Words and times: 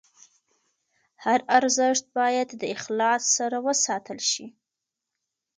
هر 1.25 1.39
ارزښت 1.57 2.05
باید 2.17 2.49
د 2.61 2.63
اخلاص 2.75 3.23
سره 3.37 3.57
وساتل 3.67 4.19
شي. 4.31 4.45